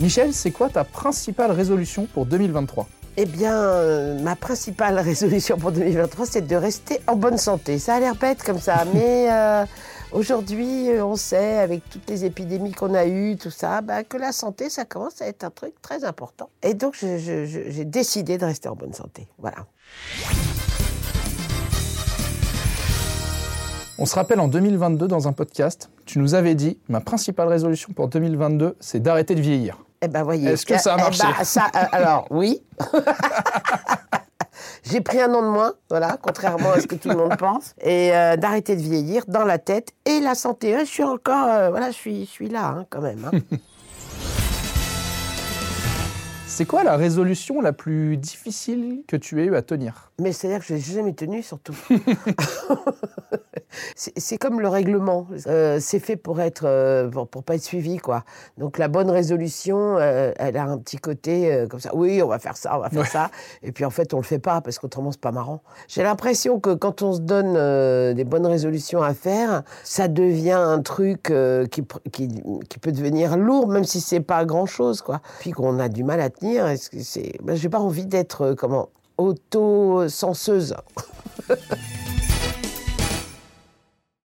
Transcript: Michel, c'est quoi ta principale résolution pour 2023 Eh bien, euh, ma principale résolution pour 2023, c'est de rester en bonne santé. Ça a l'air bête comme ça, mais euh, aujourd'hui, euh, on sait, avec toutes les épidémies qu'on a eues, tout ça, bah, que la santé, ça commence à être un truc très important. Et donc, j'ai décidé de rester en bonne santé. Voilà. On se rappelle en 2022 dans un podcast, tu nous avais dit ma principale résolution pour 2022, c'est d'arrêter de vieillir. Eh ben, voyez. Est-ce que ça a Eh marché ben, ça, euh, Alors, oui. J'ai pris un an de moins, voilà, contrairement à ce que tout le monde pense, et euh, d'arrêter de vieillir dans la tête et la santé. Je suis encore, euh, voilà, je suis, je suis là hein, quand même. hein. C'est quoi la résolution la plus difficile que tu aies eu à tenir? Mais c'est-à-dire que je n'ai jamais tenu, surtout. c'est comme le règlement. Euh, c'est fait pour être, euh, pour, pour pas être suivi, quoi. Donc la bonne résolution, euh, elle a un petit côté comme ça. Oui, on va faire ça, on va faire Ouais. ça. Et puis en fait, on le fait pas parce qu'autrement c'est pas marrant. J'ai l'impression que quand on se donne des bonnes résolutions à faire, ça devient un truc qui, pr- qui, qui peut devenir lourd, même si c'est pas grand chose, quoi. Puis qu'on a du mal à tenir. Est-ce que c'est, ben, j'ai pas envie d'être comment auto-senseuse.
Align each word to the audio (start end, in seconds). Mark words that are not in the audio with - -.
Michel, 0.00 0.32
c'est 0.32 0.52
quoi 0.52 0.68
ta 0.68 0.84
principale 0.84 1.50
résolution 1.50 2.06
pour 2.06 2.24
2023 2.24 2.86
Eh 3.16 3.26
bien, 3.26 3.52
euh, 3.52 4.16
ma 4.20 4.36
principale 4.36 4.96
résolution 5.00 5.58
pour 5.58 5.72
2023, 5.72 6.24
c'est 6.24 6.46
de 6.46 6.54
rester 6.54 7.00
en 7.08 7.16
bonne 7.16 7.36
santé. 7.36 7.80
Ça 7.80 7.96
a 7.96 8.00
l'air 8.00 8.14
bête 8.14 8.44
comme 8.44 8.60
ça, 8.60 8.84
mais 8.94 9.26
euh, 9.28 9.64
aujourd'hui, 10.12 10.88
euh, 10.90 11.04
on 11.04 11.16
sait, 11.16 11.58
avec 11.58 11.82
toutes 11.90 12.08
les 12.08 12.24
épidémies 12.24 12.70
qu'on 12.70 12.94
a 12.94 13.06
eues, 13.06 13.36
tout 13.36 13.50
ça, 13.50 13.80
bah, 13.80 14.04
que 14.04 14.16
la 14.16 14.30
santé, 14.30 14.70
ça 14.70 14.84
commence 14.84 15.20
à 15.20 15.26
être 15.26 15.42
un 15.42 15.50
truc 15.50 15.74
très 15.82 16.04
important. 16.04 16.48
Et 16.62 16.74
donc, 16.74 16.94
j'ai 16.94 17.84
décidé 17.84 18.38
de 18.38 18.44
rester 18.44 18.68
en 18.68 18.76
bonne 18.76 18.94
santé. 18.94 19.26
Voilà. 19.38 19.66
On 23.98 24.06
se 24.06 24.14
rappelle 24.14 24.38
en 24.38 24.46
2022 24.46 25.08
dans 25.08 25.26
un 25.26 25.32
podcast, 25.32 25.90
tu 26.06 26.20
nous 26.20 26.34
avais 26.34 26.54
dit 26.54 26.78
ma 26.88 27.00
principale 27.00 27.48
résolution 27.48 27.92
pour 27.92 28.06
2022, 28.06 28.76
c'est 28.78 29.02
d'arrêter 29.02 29.34
de 29.34 29.40
vieillir. 29.40 29.76
Eh 30.00 30.08
ben, 30.08 30.22
voyez. 30.22 30.50
Est-ce 30.50 30.64
que 30.66 30.78
ça 30.78 30.94
a 30.94 30.96
Eh 30.98 31.02
marché 31.02 31.24
ben, 31.36 31.44
ça, 31.44 31.66
euh, 31.74 31.84
Alors, 31.92 32.26
oui. 32.30 32.62
J'ai 34.84 35.00
pris 35.00 35.20
un 35.20 35.32
an 35.34 35.42
de 35.42 35.48
moins, 35.48 35.74
voilà, 35.90 36.16
contrairement 36.20 36.72
à 36.72 36.80
ce 36.80 36.86
que 36.86 36.94
tout 36.94 37.08
le 37.10 37.16
monde 37.16 37.36
pense, 37.36 37.74
et 37.82 38.14
euh, 38.14 38.36
d'arrêter 38.36 38.74
de 38.76 38.80
vieillir 38.80 39.24
dans 39.28 39.44
la 39.44 39.58
tête 39.58 39.92
et 40.06 40.20
la 40.20 40.34
santé. 40.34 40.76
Je 40.80 40.84
suis 40.84 41.02
encore, 41.04 41.46
euh, 41.48 41.70
voilà, 41.70 41.88
je 41.90 41.96
suis, 41.96 42.24
je 42.24 42.30
suis 42.30 42.48
là 42.48 42.66
hein, 42.68 42.86
quand 42.88 43.00
même. 43.00 43.28
hein. 43.32 43.38
C'est 46.46 46.64
quoi 46.64 46.82
la 46.82 46.96
résolution 46.96 47.60
la 47.60 47.72
plus 47.72 48.16
difficile 48.16 49.02
que 49.06 49.16
tu 49.16 49.40
aies 49.40 49.46
eu 49.46 49.54
à 49.54 49.62
tenir? 49.62 50.10
Mais 50.20 50.32
c'est-à-dire 50.32 50.58
que 50.60 50.66
je 50.66 50.74
n'ai 50.74 50.80
jamais 50.80 51.12
tenu, 51.12 51.40
surtout. 51.42 51.76
c'est 53.94 54.38
comme 54.38 54.60
le 54.60 54.68
règlement. 54.68 55.26
Euh, 55.46 55.78
c'est 55.80 55.98
fait 55.98 56.16
pour 56.16 56.40
être, 56.40 56.62
euh, 56.64 57.08
pour, 57.08 57.28
pour 57.28 57.42
pas 57.42 57.54
être 57.56 57.62
suivi, 57.62 57.98
quoi. 57.98 58.24
Donc 58.56 58.78
la 58.78 58.88
bonne 58.88 59.10
résolution, 59.10 59.96
euh, 59.98 60.32
elle 60.38 60.56
a 60.56 60.64
un 60.64 60.78
petit 60.78 60.96
côté 60.96 61.64
comme 61.70 61.80
ça. 61.80 61.90
Oui, 61.94 62.22
on 62.22 62.28
va 62.28 62.38
faire 62.38 62.56
ça, 62.56 62.76
on 62.76 62.80
va 62.80 62.90
faire 62.90 63.00
Ouais. 63.00 63.06
ça. 63.06 63.30
Et 63.62 63.72
puis 63.72 63.84
en 63.84 63.90
fait, 63.90 64.14
on 64.14 64.18
le 64.18 64.22
fait 64.22 64.38
pas 64.38 64.60
parce 64.60 64.78
qu'autrement 64.78 65.12
c'est 65.12 65.20
pas 65.20 65.32
marrant. 65.32 65.62
J'ai 65.88 66.02
l'impression 66.02 66.60
que 66.60 66.74
quand 66.74 67.02
on 67.02 67.12
se 67.12 67.20
donne 67.20 67.54
des 68.14 68.24
bonnes 68.24 68.46
résolutions 68.46 69.02
à 69.02 69.14
faire, 69.14 69.62
ça 69.84 70.08
devient 70.08 70.52
un 70.52 70.80
truc 70.82 71.24
qui, 71.24 71.82
pr- 71.82 72.10
qui, 72.12 72.28
qui 72.68 72.78
peut 72.78 72.92
devenir 72.92 73.36
lourd, 73.36 73.68
même 73.68 73.84
si 73.84 74.00
c'est 74.00 74.20
pas 74.20 74.44
grand 74.44 74.66
chose, 74.66 75.02
quoi. 75.02 75.20
Puis 75.40 75.52
qu'on 75.52 75.78
a 75.78 75.88
du 75.88 76.04
mal 76.04 76.20
à 76.20 76.30
tenir. 76.30 76.66
Est-ce 76.66 76.90
que 76.90 77.02
c'est, 77.02 77.34
ben, 77.42 77.54
j'ai 77.56 77.68
pas 77.68 77.80
envie 77.80 78.06
d'être 78.06 78.52
comment 78.54 78.88
auto-senseuse. 79.18 80.74